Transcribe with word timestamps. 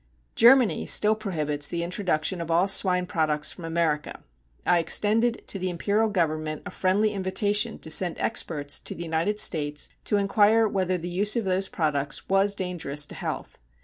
Germany 0.33 0.87
still 0.87 1.13
prohibits 1.13 1.67
the 1.67 1.83
introduction 1.83 2.41
of 2.41 2.49
all 2.49 2.67
swine 2.67 3.05
products 3.05 3.51
from 3.51 3.65
America. 3.65 4.23
I 4.65 4.79
extended 4.79 5.47
to 5.49 5.59
the 5.59 5.69
Imperial 5.69 6.09
Government 6.09 6.63
a 6.65 6.71
friendly 6.71 7.13
invitation 7.13 7.77
to 7.77 7.91
send 7.91 8.17
experts 8.17 8.79
to 8.79 8.95
the 8.95 9.03
United 9.03 9.39
States 9.39 9.89
to 10.05 10.17
inquire 10.17 10.67
whether 10.67 10.97
the 10.97 11.07
use 11.07 11.35
of 11.35 11.43
those 11.45 11.69
products 11.69 12.27
was 12.27 12.55
dangerous 12.55 13.05
to 13.05 13.13
health. 13.13 13.59